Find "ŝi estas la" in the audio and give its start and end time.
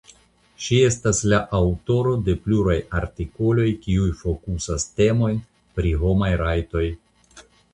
0.67-1.41